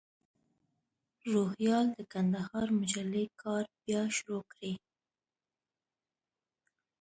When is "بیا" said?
3.83-4.01